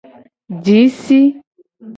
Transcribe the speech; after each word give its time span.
Ji 0.63 0.79
si. 1.01 1.19